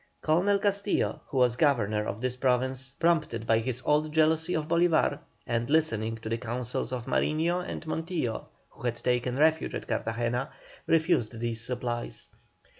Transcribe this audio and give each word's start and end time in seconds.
Colonel 0.23 0.57
Castillo, 0.57 1.21
who 1.27 1.37
was 1.37 1.55
Governor 1.55 2.05
of 2.07 2.21
this 2.21 2.35
Province, 2.35 2.91
prompted 2.99 3.45
by 3.45 3.59
his 3.59 3.83
old 3.85 4.11
jealousy 4.11 4.55
of 4.55 4.67
Bolívar, 4.67 5.19
and 5.45 5.69
listening 5.69 6.17
to 6.23 6.27
the 6.27 6.39
counsels 6.39 6.91
of 6.91 7.05
Mariño 7.05 7.63
and 7.63 7.85
Montillo, 7.85 8.47
who 8.71 8.81
had 8.81 8.95
taken 8.95 9.35
refuge 9.37 9.75
at 9.75 9.87
Cartagena, 9.87 10.49
refused 10.87 11.39
these 11.39 11.63
supplies. 11.63 12.29